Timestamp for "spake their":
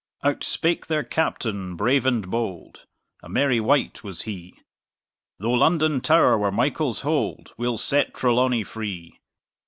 0.43-1.03